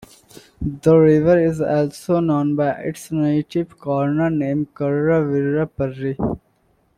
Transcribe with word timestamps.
The 0.81 0.97
river 0.97 1.37
is 1.37 1.61
also 1.61 2.21
known 2.21 2.55
by 2.55 2.71
its 2.71 3.11
native 3.11 3.77
Kaurna 3.77 4.35
name 4.35 4.67
"Karra 4.75 5.21
wirra-parri". 5.21 6.17